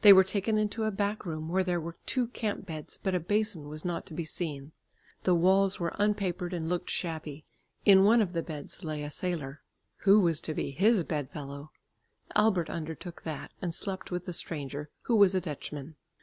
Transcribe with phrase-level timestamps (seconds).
[0.00, 3.20] They were taken into a back room where there were two camp beds, but a
[3.20, 4.72] basin was not to be seen.
[5.24, 7.44] The walls were unpapered and looked shabby.
[7.84, 9.60] In one of the beds lay a sailor.
[9.98, 11.72] Who was to be his bed fellow?
[12.34, 15.96] Albert undertook that, and slept with the stranger, who was a Dutchman.